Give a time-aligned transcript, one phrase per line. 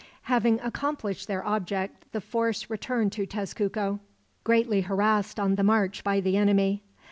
[0.23, 3.99] Having accomplished their object, the force returned to Tezcuco,
[4.43, 6.81] greatly harassed on the march by the enemy.